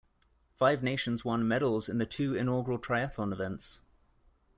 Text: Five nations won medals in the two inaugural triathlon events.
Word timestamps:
Five 0.55 0.81
nations 0.81 1.23
won 1.23 1.47
medals 1.47 1.87
in 1.87 1.99
the 1.99 2.07
two 2.07 2.33
inaugural 2.33 2.79
triathlon 2.79 3.31
events. 3.31 3.81